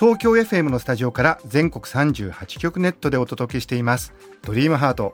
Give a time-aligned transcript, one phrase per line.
[0.00, 4.14] 東京 FM のスタジオから全国38局ネットでお届けしています。
[4.40, 5.12] ドリームハート。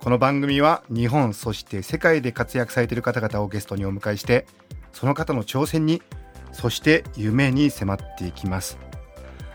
[0.00, 4.44] この番組は日本そして世界で活躍されている方々をゲストにお迎えして
[4.92, 6.02] その方の挑戦に
[6.50, 8.76] そして夢に迫っていきます。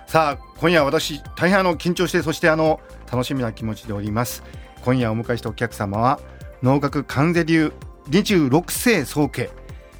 [0.08, 2.80] さあ今夜私大変あの緊張してそしてあの
[3.12, 4.44] 楽しみな気持ちでおります。
[4.86, 6.22] 今夜お迎えしたお客様は
[6.62, 7.74] 能楽関西流
[8.12, 9.50] 26世宗家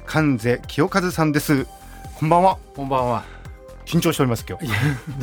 [0.06, 1.66] 関瀬清和さんです。
[2.18, 2.56] こんばんは。
[2.74, 3.33] こんばんは。
[3.84, 4.66] 緊張しております今日。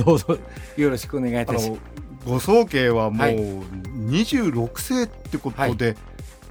[0.03, 0.37] どうぞ。
[0.77, 1.77] よろしくお願いいあたしの
[2.26, 3.37] ご宗家はもうはい。
[3.37, 5.95] 26世ってことで、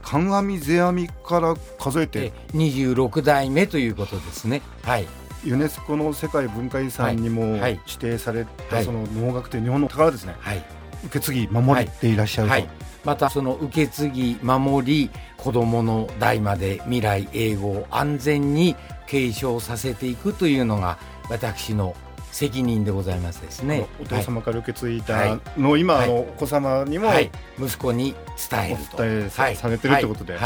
[0.03, 2.27] 観阿弥世阿弥から数えて。
[2.27, 4.63] え26代目ということですね。
[4.83, 5.07] はい。
[5.45, 7.61] ユネスコの世界文化遺産にもはい。
[7.61, 7.81] はい。
[7.87, 8.49] 指定されはい。
[8.71, 10.35] たその能楽という日本の宝ですね。
[10.39, 10.65] はい。
[11.07, 12.69] 受け継ぎ守っていらっしゃると、はい。
[13.05, 20.99] またその受け継ぎ守り子供の代まで未来英語を安全に継承させていくというのが
[21.31, 21.95] 私の
[22.33, 23.87] 責任でございますですね。
[24.01, 25.81] お父様から受け継いだはい。
[25.81, 26.05] 今、はい。
[26.05, 28.15] あのお子様にもはい、はい息子に
[28.51, 28.97] 伝えると。
[28.99, 30.39] お伝えされてるってことで。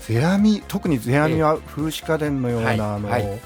[0.00, 2.80] 世阿弥特に世阿弥は風刺家電のような、はい。
[2.80, 3.40] あのはい。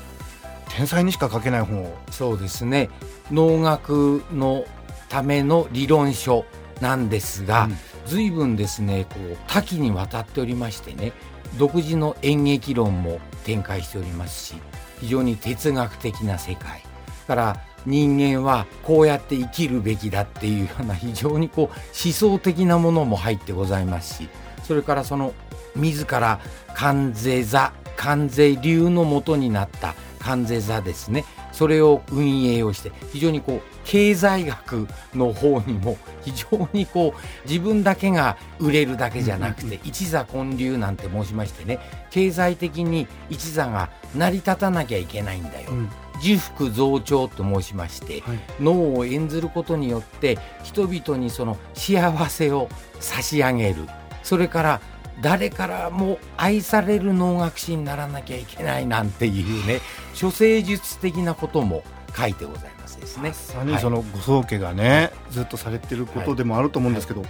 [0.69, 1.99] 天才にしか書けない本を。
[2.11, 2.89] そうですね。
[3.31, 4.65] 能楽の
[5.09, 6.45] ための理論書
[6.81, 7.77] なんですが、うん。
[8.07, 11.13] 随分ですねこう多岐にわたっておりましてね
[11.59, 14.55] 独自の演劇論も展開しておりますし
[15.01, 16.91] 非常に哲学的な世界。
[17.31, 17.57] から
[17.87, 24.29] 人間はこうやって生きるべきだっていうような非常にこう思想的なものも入ってございますし
[24.65, 25.33] それからその
[25.77, 26.41] 自ら
[26.75, 31.25] 関税座関税流のもとになった関税座ですね。
[31.53, 45.91] それを運営をして非常にこう経済学の方にも非常にこう自分だけが売れるだけじゃなくて一座建立なんて申しましてね経済的に一座が成り立たなきゃいけないんだよ、うん。
[46.21, 48.39] 受福増長と申しまして、はい。
[48.61, 52.69] 脳を演ずることによって人々にその幸せを
[53.01, 53.87] 差し上げる。
[54.23, 54.81] それから
[55.21, 59.81] 誰からも愛される能楽師にならなきゃいけないなんていうね
[60.19, 61.83] 処世術的なことも
[62.17, 63.29] 書いてございますですね。
[63.29, 67.23] まさにそのご宗家がね、ずっとされてることでもあると思うんですけど、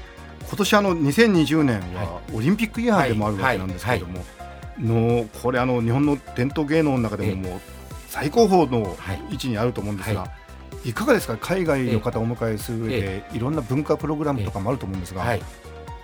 [0.48, 4.24] 今年あの2020年はオリンピックイヤーでもあるわけなんですけれども、
[4.78, 7.60] のこれあの日本の伝統芸能の中でももう
[8.08, 9.22] 最高峰のはい。
[9.30, 10.26] 位置にあると思うんですが、、は
[10.84, 10.92] い。
[10.92, 11.36] かがですか？
[11.36, 15.42] 海外の方をお迎えする上で、いろんな文化プログラムとかもあると思うんですが、はい、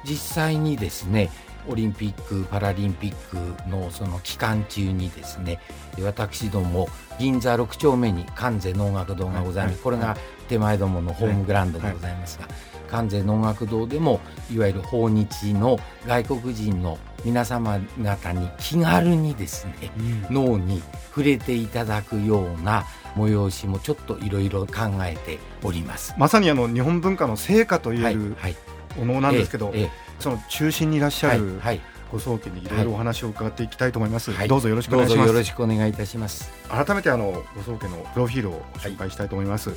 [0.05, 1.31] 実際にですね
[1.69, 5.61] オリンピック・パラリンピックのその期間中にですね
[6.03, 6.89] 私ども
[7.19, 10.17] 銀座6丁目に関西能楽堂がございます、はいこれが
[10.49, 12.47] 手前どものホームグラウンドでございますが、
[12.89, 14.21] 関西能楽堂でも
[14.53, 19.91] いわゆる訪日の外国人の皆様方に気軽にですね
[20.31, 22.85] 脳に触れていただくような
[23.17, 26.15] 催しもちょっといろいろ考えております。
[26.19, 28.57] まさにあの日本文化の成果といえはいるはい、
[29.01, 34.49] お能なんですけど、えええその中心にいらっしゃるはいご宗家にいろいろお話を伺っていきたいと思います、はい。
[34.49, 35.19] どうぞよろしくお願いします。
[35.19, 36.51] どうぞよろしくお願いいたします。
[36.69, 39.73] 改めてあのご宗家のプロフィールをご紹介したいと思います、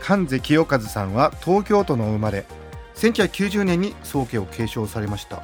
[0.00, 2.46] 関瀬清和さんは東京都の生まれ
[2.94, 5.42] 1990年に宗家を継承されました。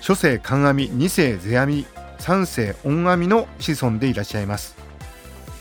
[0.00, 1.84] 初世観阿弥二世世阿弥
[2.20, 4.76] 三世恩阿弥の子孫でいらっしゃいます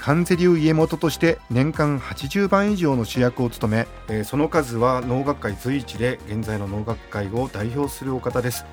[0.05, 8.67] 関瀬流家元として年間80番以上の主役を務め、えーその数は能楽界随一で現在の能楽界を代表するお方です、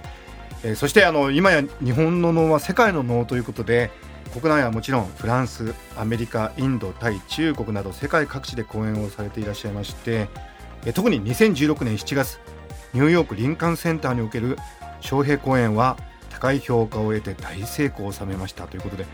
[0.62, 3.90] えーそしてあの今や日本の能は世界の能ということで
[4.34, 10.28] 国内はもちろんフランスアメリカインドタイ中国など世界各地で公演をされていらっしゃいまして
[10.84, 12.40] え特に2016年7月
[12.92, 14.58] ニューヨークリンカンセンターにおける
[15.00, 15.96] 招聘公演は
[16.28, 19.06] 高い評価を得て大成功を収めましたということで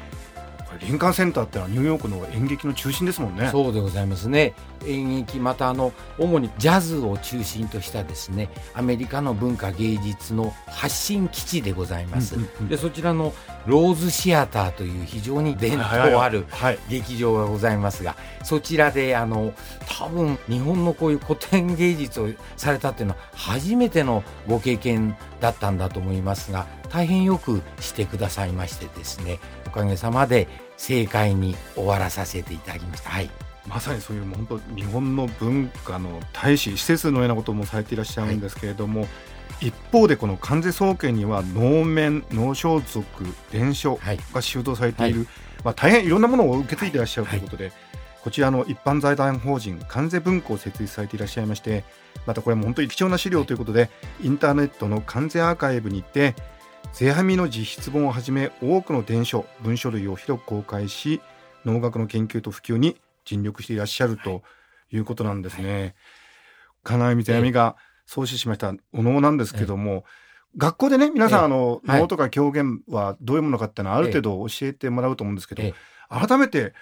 [0.78, 3.48] これリンカンセンターってのはニューヨークの演劇の中心ですもんね。
[3.50, 4.54] そうでございますね。
[4.86, 12.36] 演劇またあの主にジャズを中心としたですねアメリカの文化芸術の発信基地でございます。
[12.68, 13.34] でそちらの
[13.68, 19.52] ローズシアターという非常に伝統あるはい劇場がございますがそちらであの
[19.86, 30.48] 多分日本のこういう古典芸術をされたっていうのは初めてのご経験だったんだと思いますが大変よくしてくださいましてですねおかげさまで
[30.78, 33.10] 正解に終わらさせていただきました。
[33.10, 33.30] はい。
[33.66, 39.06] まさにそういう本当日本の文化の大使施設のようなこともされていらっしゃるんですけれども、
[39.60, 43.04] 一方でこの関税総研には能面能装束
[43.50, 44.18] 伝書はい。
[44.32, 45.26] が修道されている、は
[45.64, 47.72] まあ、大変いろんなものを受け継いでいらっしゃるということで、
[48.22, 51.84] こちらの一般財団法人関税文庫を設立されていらっしゃいまして
[52.26, 53.90] またこれも本当に貴重な資料ということで、
[54.22, 56.34] インターネットの関税アーカイブにて
[56.92, 61.20] 税はみの実質本をはじめ多くの伝書文書類を広く公開し
[61.64, 64.42] 農学の研究と普及に尽力していらっしゃると
[64.90, 64.98] い。
[64.98, 65.94] うことなんですね。
[66.82, 67.76] 金井水みが
[68.08, 68.74] 創始しました。
[68.94, 70.04] お能なんですけども、
[70.56, 71.44] 学校でね皆さん、ええ。
[71.44, 72.00] あのはい。
[72.00, 75.74] 能とか狂言はどういうものかっていうのはある程度教えてもらうと思うんですけど、え
[76.08, 76.72] 改めて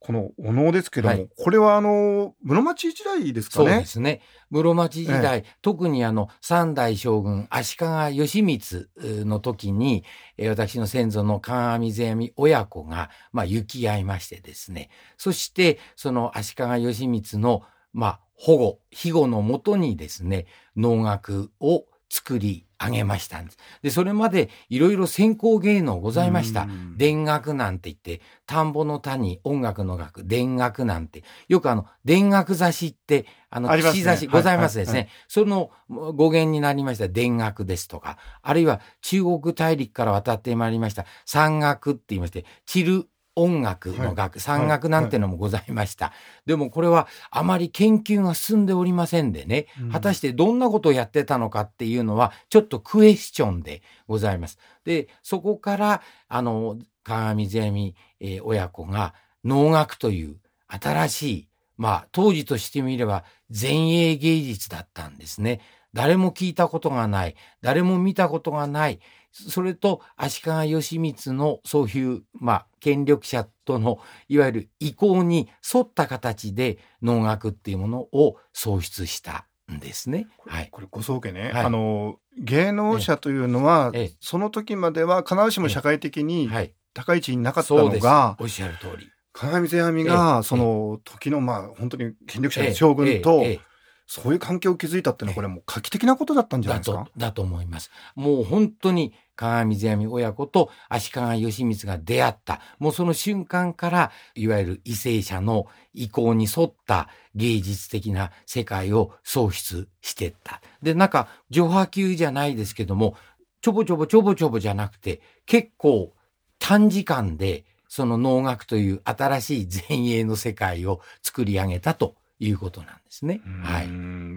[0.00, 1.28] このお能ですけども、はい。
[1.36, 3.78] これはあの室町時代ですかそうね。
[3.78, 4.20] ですね。
[4.50, 10.04] 室町時代、特にあの三代将軍足利義満の時に、
[10.36, 14.90] えー私の先祖の観阿弥世阿弥親子が、まあ、行き合いましてですね。
[15.16, 17.62] そして、その足利義満の、
[17.94, 20.46] まあ、保護、庇護のもとにですね、
[20.76, 23.58] 能楽を作り上げましたんです。
[23.82, 26.66] で、それまでいろいろ先行芸能ございましたう。
[26.66, 34.94] ん田楽なんて言って、田んぼの田に音楽の楽、田楽なんて、よくあの、田楽雑誌って、あの、ありますね串刺しございますですね。
[34.94, 46.12] はいはその語源になりました田楽ですとか、あるいは中国大陸から渡ってまいりました山楽って言いまして、散る音楽の楽、山楽なんてのもございました。
[46.46, 54.58] でもこれはあまり研究が進んでおりませんでね、うん果たしてどんなことをやってたのかっていうのは、ちょっとクエスチョンでございます。
[54.84, 59.14] で、そこから、あの、鏡世阿弥、えー親子が
[59.44, 60.36] 能楽という
[60.68, 65.60] 新しい、まあ、当時としてみれば前衛芸術だったんですね。
[65.92, 69.00] 誰も聞いたことがない、誰も見たことがない、
[69.34, 73.98] それと足利義満のそういう、まあ、権力者との
[74.28, 80.28] いわゆる意向に沿った形で能楽っていうものを創出したんですね。
[80.46, 80.68] はい。
[80.70, 86.74] これご宗家ね、はいあの芸能者というのは、ええその時までは必ずしも社会的にはい。
[86.92, 87.74] 高い位置になかった。
[87.74, 89.08] のが、おっしゃる通り。
[89.32, 93.60] 鏡世阿弥えがえその時のまあ本当に権力者ええで将軍とええええ
[94.06, 97.04] そういう関係を築いたっていうのはこれもう画期的なことだったんじゃないだですか？
[97.04, 97.90] と、だと思います。
[98.14, 102.60] もう本当に鏡世阿弥親子と足利義満が出会った。
[102.78, 110.60] もうその瞬間から、いわゆる為政者の意向に沿った芸術的な世界を創出していった。
[110.82, 113.16] で、なんか、序波級じゃないですけども、
[113.60, 116.12] ちょぼちょぼちょぼちょぼじゃなくて、結構
[116.58, 123.40] 短時間で、その能楽という新しい前衛の世界を作り上げたということなんですね。
[123.62, 123.86] はい。
[123.86, 123.88] い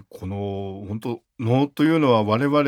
[0.09, 2.63] この本当能というのは我々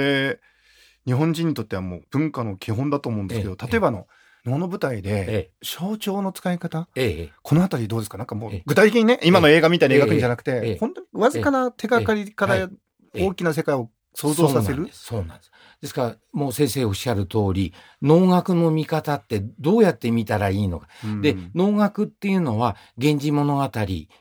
[1.05, 3.67] 日本人にとってはもう文化の基本だと思うんですけど、ええ。
[3.67, 4.07] 例えばあの
[4.45, 7.21] 能の舞台でえ象徴の使い方え、え。
[7.23, 8.17] え、このあたりどうですか？
[8.17, 8.63] なんかもうええ。
[8.65, 10.77] 具体的にね今の映画みたいな描くんじゃなくて、ええ。
[10.79, 12.67] 本当にわずかな手がかりからえ
[13.15, 13.25] え。
[13.25, 14.89] 大きな世界を想像させる？
[14.91, 15.51] そうなんです。
[15.81, 15.93] です。
[15.93, 20.87] から、もう先生おっしゃる通り、能楽の見方ってどうやって見たらいいのか。
[21.05, 23.69] うんで、能楽っていうのは、源氏物語、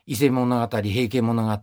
[0.06, 1.58] 伊勢物語、平家物語、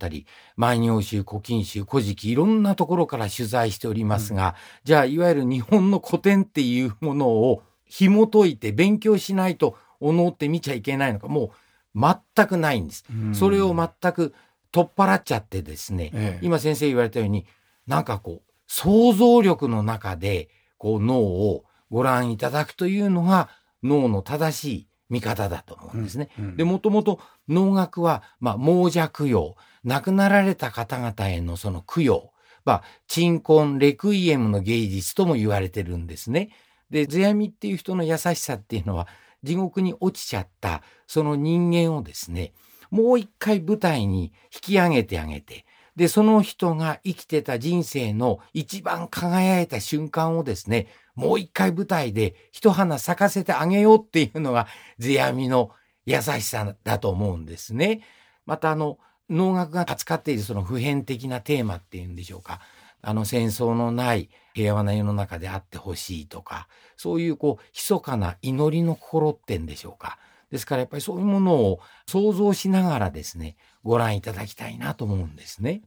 [0.57, 11.51] 万葉集、古今集、古事記、いろんなところから取材しておりますが、じゃあ、いわゆる日本の古典っていうものを紐解いて勉強しないと、お能って見ちゃいけないのか、も
[11.95, 12.01] う
[12.35, 13.05] 全くないんです。
[13.09, 14.33] うんそれを全く
[14.73, 17.45] 取っ払っちゃってですね、ええ今先生言われたように、
[17.87, 23.49] なんかこう、想像力の中で、こう脳をご覧いただくというのが
[23.83, 26.29] 脳の正しい見方だと思うんですね。
[26.37, 32.31] うんで、もともと能楽は、まあ、亡者供養、亡くなられた方々へのその供養、
[32.65, 36.49] まあ、鎮魂、レクイエムの芸術とも言われてるんですね。
[36.89, 39.07] で、世阿弥っていう人の優しさっていうのは、
[39.43, 42.53] 地獄に落ちちゃった、その人間をですね、
[42.89, 45.65] もう一回舞台に引き上げてあげて、
[45.95, 54.67] で、その人が生きてた人生の一番輝いた瞬間をですね、もう一回舞台で一花咲かせてあげようっていうのが、
[54.99, 55.71] 世阿弥の
[56.05, 58.01] 優しさだと思うんですね。
[58.45, 58.99] またあの、
[59.29, 62.59] 能楽が扱っているその普遍的なテーマっていうんでしょうか。
[63.01, 70.17] あの戦争のない平和な世の中であってほしいとか、そういうこう、密かな祈りの心ってんでしょうか。
[70.51, 75.81] ですからやっぱりそういうものを想像しながらですね、ご覧いただきたいなと思うんですね。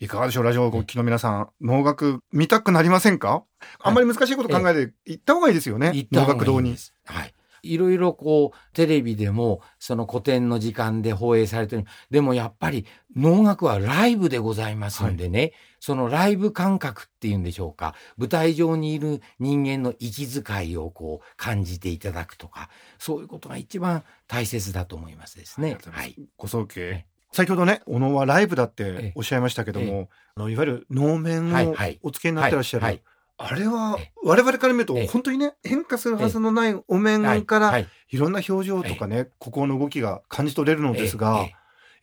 [0.00, 3.44] いかがでしょうラジオをお聞きの皆さん能楽見たくなりませんか、
[3.78, 6.76] あんまり難しいこと考えて行った方がいいですよね、能楽堂に。
[7.04, 7.34] はい。
[7.62, 11.84] いろいろこう、テレビでも、その古典の時間で放映されてる。
[12.10, 12.86] でもやっぱり、
[13.16, 25.78] 能楽はライブでございますんでね、そのライブ感覚っていうんでしょうか、舞台上にいる人間の息遣いをこう、感じていただくとか、そういうことが一番大切だと思いますですね。
[25.90, 26.16] はい。
[26.36, 27.10] ご宗え家。
[27.32, 32.84] 先ほどね、小野はライブだっておっしゃいましたけども、あのいわゆる能面をはいはいお付けになってらっしゃる。
[32.84, 33.02] はいはい
[33.42, 34.12] あれはええ。
[34.22, 35.06] 我々から見るとええ。
[35.06, 37.86] 本当にね変化するはずのないお面からはい。
[38.10, 38.16] い。
[38.16, 41.54] ろんな表情とかね心の動きが感じ取れるのですがえ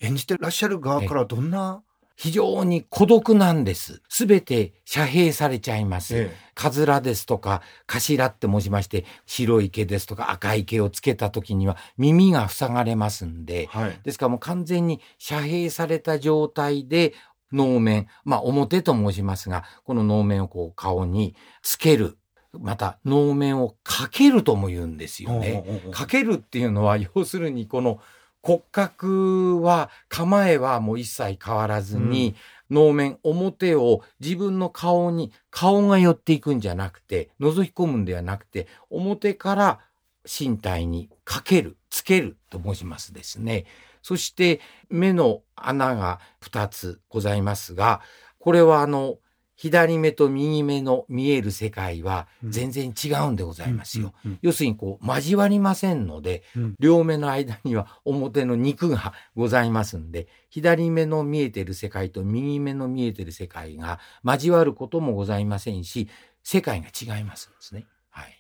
[0.02, 0.08] え。
[0.08, 1.84] 演じてらっしゃる側からはどんな
[2.18, 4.02] 非常に孤独なんです。
[4.10, 6.18] すべて遮蔽されちゃいます。
[6.18, 14.00] えかずらですとか、頭って申しまして、白い毛ですとか赤い毛をつけた時には耳が塞がれますんで、はい。
[14.04, 17.14] ですからもう完全に遮蔽された状態で
[17.52, 22.18] 能面、まあ表と申しますが、この能面をこう顔につける。
[22.54, 25.82] また能面をかけるとも言うんですよね。
[25.92, 28.00] かけるっていうのは、 要するにこの
[28.42, 32.36] 骨格は、構えはもう一切変わらずに、
[32.70, 39.80] 能面、表を自分の顔に、顔が寄っていくんじゃなくて、覗き込むんではなくて、表から
[40.24, 43.66] 身体にかける、つけると申しますですね。
[44.02, 48.02] そして、目の穴が2つございますが、
[48.40, 49.18] これはあの、
[49.58, 54.14] 左目と右目の見える世界は全然違うんでございますよ。
[54.24, 66.08] うんうん要するにこう交わりませんので、うん両目の間には表の肉がございますんで、左目の見えてる世界と右目の見えてる世界が交わることもございませんし、
[66.44, 67.88] 世界が違いますんですね。
[68.12, 68.38] はい。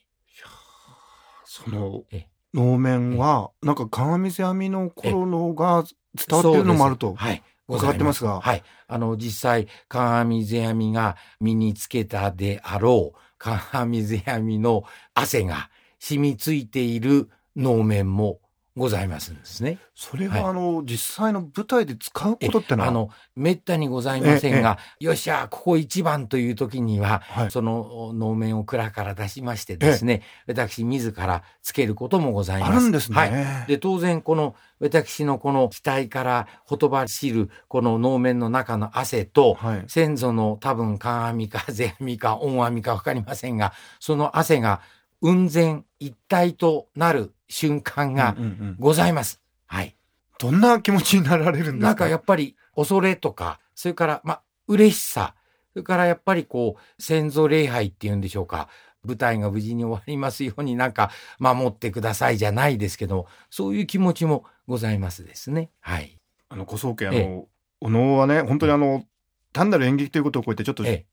[1.45, 5.83] そのええ能面はなんか鏡世阿弥の頃のが
[6.15, 7.43] 伝わってるのもあるとはい。
[7.69, 8.39] 伺ってますが。
[8.39, 8.63] はい。
[8.87, 14.83] あの、実際、鏡世阿弥が身につけたであろう、鏡世阿弥の
[15.13, 18.39] 汗が染みついている能面も
[18.77, 19.79] ございますんですね。
[19.95, 22.89] それはいはあの実際の舞台で使うことってのは？
[22.89, 32.71] あの、めったにございませんが、よっしゃ、ここ一番という時には、はいその能面を蔵から出しましてですね、私自らつけることもございます。
[32.71, 33.17] あるんですね。
[33.17, 33.67] はい。
[33.67, 44.81] で、当然、この、私のこの額からほとばしる、この能面の中の汗と、はい先祖の多分、鏡か、世阿弥か、恩阿弥かわかりませんが、その汗が、
[45.19, 48.35] 雲仙一体となる瞬間が
[48.79, 49.41] ございます。
[49.65, 49.95] はい。
[50.39, 51.87] どんな気持ちになられるんですか？
[51.87, 55.35] なんかやっぱり恐れとか、それから、まあ、嬉しさ、
[55.73, 58.69] それからやっぱりこう、先祖礼拝っていうんでしょうか。
[59.03, 65.69] 舞台が無事に終わりますようになんか守ってくださいじゃないですけど、そういう気持ちもございますですね。
[65.79, 66.19] はい。
[66.49, 67.45] あの小宗家あえの
[67.79, 69.05] お能はね本当にあの
[69.53, 71.05] 単なる演劇ということを超えてちょっとえ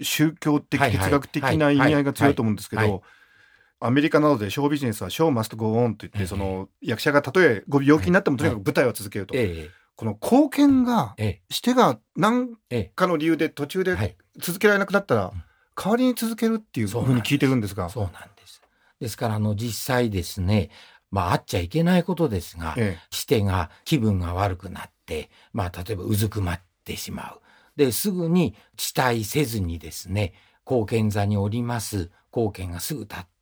[0.00, 3.02] 宗教的哲学的な意味合いが強いと思うんですけど
[3.80, 6.20] アメリカなどでショービジネスはショーマストゴーオンと言っええ。
[6.22, 9.34] てその役者がたとえご病気になってもとにかく舞台を続けると。
[9.36, 9.70] え、え。
[9.96, 11.42] この貢献がえ、え。
[11.50, 13.96] してが何え、えかの理由で途中でい。
[14.40, 15.42] 続けられなくなったらうん
[15.80, 17.88] 代わりに続けるっていうふうに聞いてるんですが。
[17.88, 18.60] そうなんです。
[18.98, 20.70] ですから、あの、実際ですね、
[21.12, 27.40] まあ、あっちゃいけないことですが、えしてが気分が悪くなって、まあ、例えばうずくまってしまう。
[27.76, 30.34] で、すぐに遅滞せずにですね、
[30.68, 32.10] 貢献座におります。
[32.34, 33.37] 貢献がすぐ立って、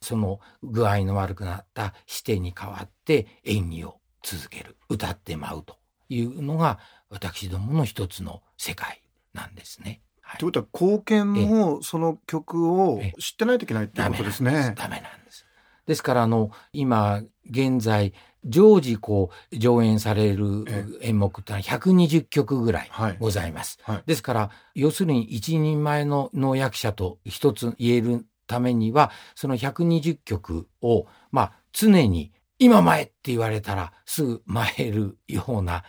[0.00, 5.76] その具合の悪くなった視点に代わって演技を続ける、歌ってまうと
[6.08, 9.02] いうのが私どもの一つの世界
[9.32, 10.02] なんですね。
[10.20, 14.74] はいということは貢献もその曲をえ知ってないといけないっていうことですね。
[14.76, 15.44] ダメなんです。
[15.86, 18.12] ですから、あの、今、現在、
[18.44, 23.78] 常時こう、上演されるえ演目ってのは120曲ぐらいはいございます。
[23.82, 35.84] はいですから、要するに一人前の能役者と一つ言えるためには、その120曲を、まあ、常に、今前って言われたら、すぐ前るような、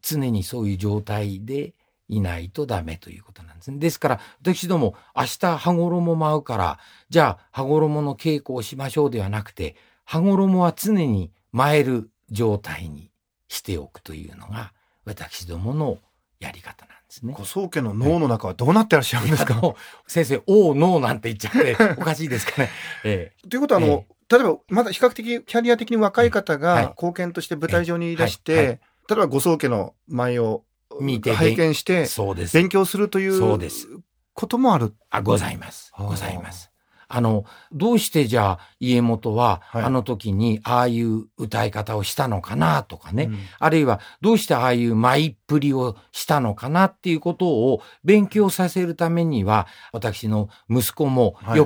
[0.00, 1.74] 常にそういう状態で
[2.08, 3.78] いないとダメということなんですね。
[3.78, 6.78] ですから、私ども、明日羽衣舞うから、
[7.08, 13.10] じゃあ、羽衣の稽古をしましょうではなくて、羽衣は常に舞える状態に
[13.48, 14.72] しておくというのが、
[15.04, 15.98] 私どもの
[16.38, 17.34] やり方なんですね。
[17.36, 19.54] 小宗家の脳の中はどうなってらっしゃるんですか？
[19.56, 22.70] あの先生、おう、ノーなんて言っちゃって、 おかしいですかね。
[23.04, 30.64] えということはあの、例えばまだ比較的キャリア的に若い方ええはいが貢献として舞台上にいらして、ええはい例えばご宗家の舞を
[30.98, 32.54] 見て拝見してえそうです。
[32.54, 33.86] 勉強するといそううです
[34.32, 34.94] こともある。
[35.10, 35.92] あ、ございます。
[35.94, 36.70] はあございます。
[37.08, 39.82] あの、どうしてじゃあ家元は、はい。
[39.82, 43.38] あの時にああいう歌い方をしたのかなとかね、うん。
[43.58, 51.60] あるいはどうしてああいう舞っぷりをしたのかなっていうことを勉強させるためには、私の息子もはい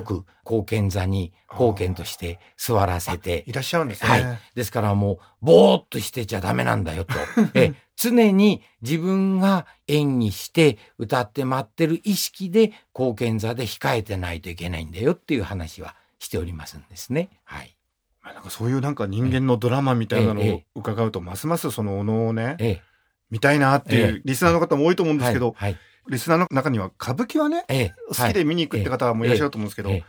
[0.49, 4.09] よく後見座に後見として座らせていらっしゃるんですね。
[4.09, 4.39] はい。
[4.55, 7.13] ですからもう、ぼーっとしてちゃダメなんだよと。
[7.53, 17.29] え常に自分が演技して歌って待ってる意識で後見座で控えてないといけないんだよっていう話はしておりますんですね。
[17.43, 17.75] はい。
[18.23, 22.81] なんかそういうなんか人間のドラマみたいなのをええ伺うと、ますますそのお能をね、ええ。
[23.29, 25.71] 見たいなっていうリスナーの方も多いと思うんですけど、はい。
[25.73, 27.93] はいリスナーの中には歌舞伎はね、ええ。
[28.07, 30.03] 好きで見に行くって方もいらっしゃると思うんですけど、ええ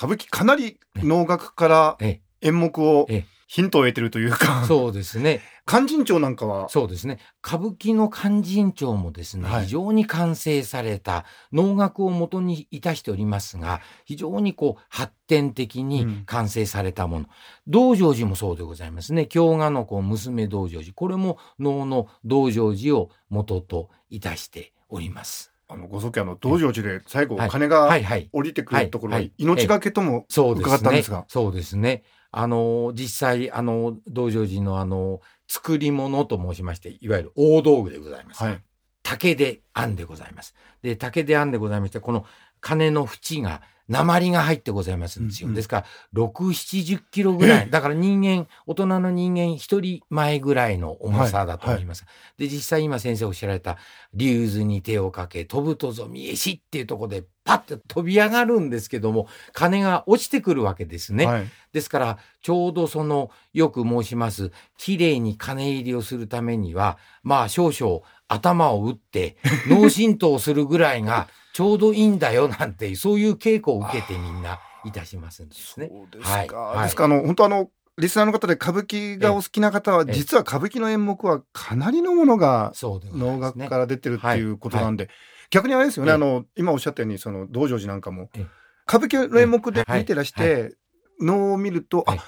[0.00, 5.40] 歌舞伎かなり能楽からえ演目をええヒントを得てるというか、そうですね。
[5.64, 7.18] 勧進帳なんかは、そうですね。
[7.44, 17.26] 歌舞伎の勧進帳もですね、はい非常に完成された能楽を元にいたしておりますが、非常にこう発展的にうん完成されたもの。
[17.66, 19.26] 道成寺もそうでございますね。
[19.26, 20.92] 京賀の子娘道成寺。
[20.92, 25.52] これも能の道成寺を元といたしております。
[25.70, 27.88] あのご宗家あの道成寺で最後はい鐘が。
[28.32, 30.74] 降りてくるところ、命がけともそうですね。
[30.74, 32.02] 伺ったんですがそうですね。
[32.32, 38.42] あの、実際、あの、道成寺のあの、作り物と申しまして、いわゆる大道具でございます。
[38.42, 38.62] はい
[39.02, 40.54] 竹で編んでございます。
[40.82, 42.26] で、竹で編んでございまして、この
[42.60, 45.48] 鐘の縁が、鉛が入ってございますんですよ。
[45.48, 47.70] うんうんですから、6、70キロぐらい。
[47.70, 52.04] だから人間、大人の人間一人前ぐらいの重さだと思います。
[52.38, 53.78] で、実際今先生おっしゃられた、
[54.14, 61.26] 竜頭に手をかけ、飛ぶとぞ見えしっていうところで、パッと飛び上がるんですけども、鐘が落ちてくるわけですね。
[61.26, 69.36] はいですから、ちょうどその、よく申します、綺麗に金入りをするためには、まあ少々頭を打って、
[69.68, 75.88] 脳震盪するぐらいがちょうどいいんだよなんていう、そういう稽古を受けてみんないたしますんですね。
[75.88, 76.56] そうですか。
[76.56, 76.76] はい。
[76.76, 76.84] はい。
[76.84, 80.12] ですからあの本当あのリスナーの方で歌舞伎がお好きな方は、ええ。
[80.14, 83.40] 実は歌舞伎の演目はかなりのものが能。
[83.40, 85.10] 楽から出てるっていうことなんで、は
[85.50, 86.14] 逆にあれですよね、ええ。
[86.14, 88.46] あの今おっしゃったようにその道成寺なんかも、ええ。
[88.88, 90.72] 歌舞伎の演目でええ見てらして、はい。
[91.20, 92.18] 能を見ると、はい。
[92.18, 92.24] あ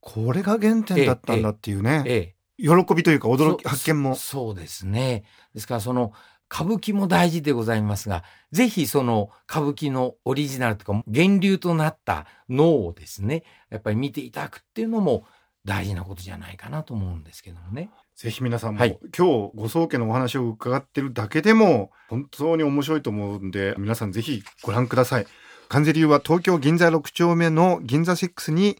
[0.00, 2.34] これが原点だったんだっていうね、ええ。
[2.58, 4.16] 喜びというか驚きそ発見も。
[4.16, 5.24] そうですね。
[5.54, 6.12] ですからその
[6.52, 15.24] 歌舞伎も大事でございますが、ぜひその歌舞伎のオリジナルとか源流となった脳をですね、やっぱり見ていただくっていうのも
[15.64, 17.88] 大事なことじゃないかなと思うんですけどもね。
[18.14, 25.26] ぜひ皆さんも、はい今日ご宗家のお話を伺ってるだけでも本当に面白いと思うんで皆さんぜひご覧ください。
[25.68, 28.76] 関税流は東京銀座6丁目の銀座6に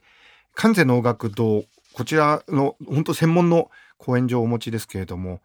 [0.54, 5.40] 関税能楽堂こちらの本当専門の公演場をお持ちですけれども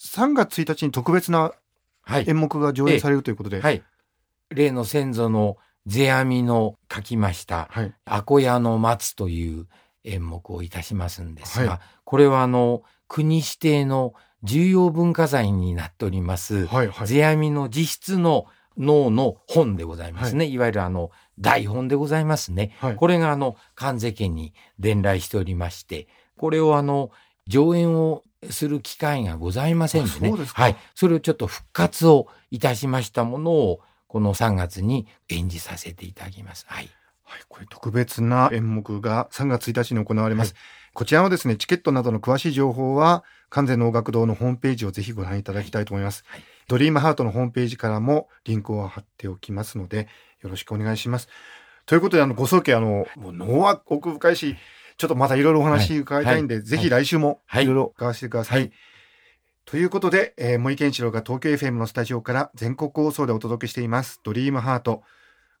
[0.00, 1.65] 3月1日に特別なはい。
[2.26, 3.82] 演目が上演されるということで、はい。
[4.50, 7.94] 例の先祖の世阿弥の書きました、はい。
[8.04, 9.66] アコヤの松という
[10.04, 11.80] 演目をいたしますんですが、はい。
[12.04, 17.08] これはあの、国指定の重要文化財になっております、はいはい。
[17.08, 18.46] 世阿弥の自筆の
[18.78, 20.46] 脳の本でございますね。
[20.46, 22.76] い、わゆるあの、台本でございますね。
[22.78, 22.96] はい。
[22.96, 27.10] これがあの、関税家に伝来しておりまして、これをあの、
[27.46, 30.28] 上演をする機会がございませんでね。
[30.28, 30.76] あそうですかはい。
[30.94, 36.64] それをちょっと復活をいたしましたものを、この3月に演じさせていただきます。
[36.68, 36.88] はい。
[37.24, 40.52] はい、これ特別な演目が3月1日に行われます。
[40.52, 40.60] はい
[40.96, 46.24] こちらのですね、チケットなどの詳しい情報は、関西能楽堂のホームページをぜひご覧いただきたいと思います。
[46.26, 50.08] はいドリームハートのホームページからもリンクを貼っておきますので、
[50.42, 51.28] よろしくお願いします。
[51.86, 54.56] ということで、あの、ご宗家、あの、もう能は奥深いし、
[54.96, 58.60] ちょっとまたいろいろお話伺いたいんで、はいぜひ来週もはいいろいろ伺わせてください。
[58.60, 58.72] はい
[59.68, 65.02] ということで、えー、森健一郎が東京 FM のスタジオから全国放送でお届けしています、ドリームハート。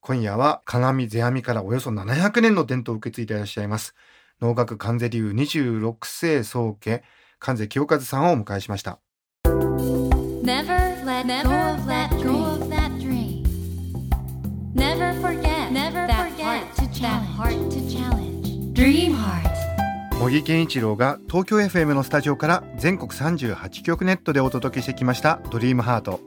[0.06, 3.96] 今夜は鏡世阿弥からおよそ700年の伝統を受け継いでいらっしゃいます
[4.40, 7.02] 能楽関税流26世宗家
[7.40, 9.00] 関税清和さんをお迎えしました
[9.44, 12.08] Never let go of that
[13.00, 13.42] dream.
[14.76, 15.92] Never forget that
[16.38, 18.05] heart to challenge.
[20.18, 26.20] 茂木健一郎が東京 FM のスタジオから全国38局ネットでお届けしてきましたドリームハート。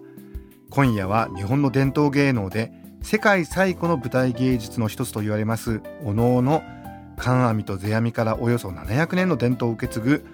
[0.70, 2.72] 今夜は日本の伝統芸能で
[3.02, 6.62] 世界最古の舞台芸術の一つと言われますお能の
[7.18, 10.26] 観阿弥と世阿弥からおよそ700年の伝統を受け継ぐ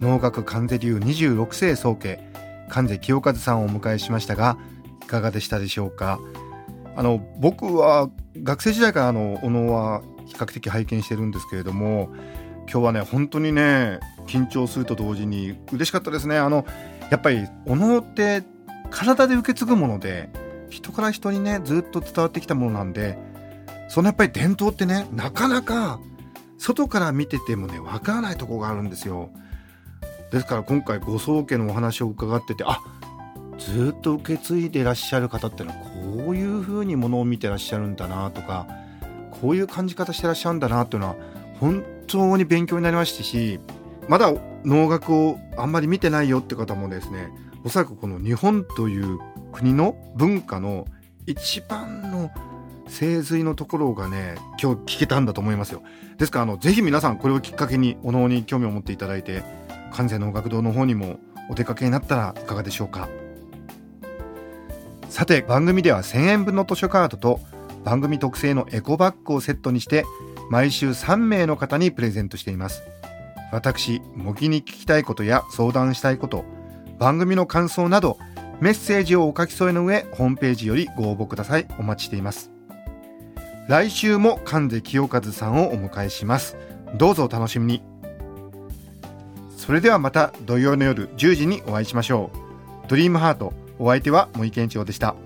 [0.00, 2.18] 能楽関税流26世宗家
[2.68, 4.58] 関税清和さんをお迎えしましたが
[5.04, 6.18] いかがでしたでしょうか？
[6.96, 8.10] あの僕は
[8.42, 12.10] 学生時代からあのお能は比較的拝見してるんですけれども
[12.70, 16.38] 今日はね本当にね緊張すると同時に嬉しかったですね。
[16.38, 16.66] あの
[17.10, 18.42] やっぱりお能って
[18.90, 20.28] 体で受け継ぐもので
[20.70, 23.18] 人から人にねずっと伝わってきたものなんで
[23.88, 26.00] そのやっぱり伝統ってねなかなか
[26.58, 29.30] 外から見ててもねわからないところがあるんですよ。
[30.32, 32.80] ですから今回ご宗家のお話を伺っててあ
[33.58, 38.66] ずっと受け継いでらっしゃる方ってのはこういうふうにものを見てらっしゃるんだなとか
[39.40, 41.16] こういう感じ方してらっしゃるんだなっていうのは
[41.60, 43.60] 本当に勉強になりましたし
[44.08, 44.32] まだ
[44.64, 47.28] 能楽をあんまり見てないよって方もですね
[47.64, 49.18] おそらくこの日本という
[49.52, 50.86] 国の文化の
[51.26, 52.30] 一番の
[52.88, 55.82] 精髄のところがね今日聞けたんだと思いますよ。
[56.18, 59.42] ですからあのぜひ皆さんこれをきっかけにお能に興味を持っていただいて
[59.92, 61.18] 関西能楽堂の方にも
[61.50, 63.08] お出かけになったらいかがでしょうか。
[65.08, 67.40] さて番組では1000円分の図書カードと
[67.84, 70.04] 番組特製のエコバッグをセットにして
[70.50, 72.82] 毎週3名の方にプレゼントしています。
[73.52, 76.44] 私模擬に聞きたいことや相談したいこと
[76.98, 78.18] 番組の感想など
[78.60, 81.66] メッセージをお書き添えの上ホームページよりご応募ください。
[81.78, 82.50] お待ちしています。
[83.68, 86.56] 来週も神瀬清和さんをお迎えします。
[86.94, 87.82] どうぞお楽しみに。
[89.56, 92.30] それではまた土曜の夜10時にお会いしましょ
[92.84, 92.88] う。
[92.88, 95.16] ドリームハートお相手は森健一郎でした。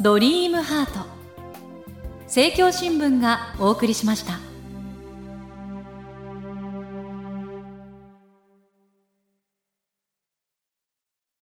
[0.00, 1.15] ドリームハート。
[2.36, 4.45] 政教新聞がお送りしました。